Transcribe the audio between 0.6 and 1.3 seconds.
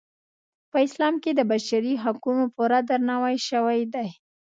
په اسلام